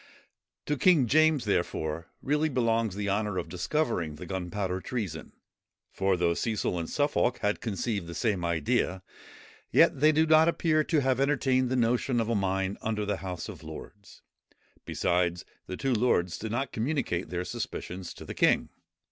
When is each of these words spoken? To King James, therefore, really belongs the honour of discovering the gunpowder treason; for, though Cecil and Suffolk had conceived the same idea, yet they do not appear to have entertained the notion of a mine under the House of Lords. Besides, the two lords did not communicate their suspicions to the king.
To 0.65 0.77
King 0.77 1.05
James, 1.05 1.45
therefore, 1.45 2.07
really 2.23 2.49
belongs 2.49 2.95
the 2.95 3.07
honour 3.07 3.37
of 3.37 3.47
discovering 3.49 4.15
the 4.15 4.25
gunpowder 4.25 4.81
treason; 4.81 5.31
for, 5.91 6.17
though 6.17 6.33
Cecil 6.33 6.79
and 6.79 6.89
Suffolk 6.89 7.37
had 7.43 7.61
conceived 7.61 8.07
the 8.07 8.15
same 8.15 8.43
idea, 8.43 9.03
yet 9.69 9.99
they 9.99 10.11
do 10.11 10.25
not 10.25 10.47
appear 10.47 10.83
to 10.85 11.01
have 11.01 11.19
entertained 11.19 11.69
the 11.69 11.75
notion 11.75 12.19
of 12.19 12.29
a 12.29 12.35
mine 12.35 12.79
under 12.81 13.05
the 13.05 13.17
House 13.17 13.47
of 13.47 13.61
Lords. 13.61 14.23
Besides, 14.85 15.45
the 15.67 15.77
two 15.77 15.93
lords 15.93 16.39
did 16.39 16.51
not 16.51 16.71
communicate 16.71 17.29
their 17.29 17.45
suspicions 17.45 18.11
to 18.15 18.25
the 18.25 18.33
king. 18.33 18.69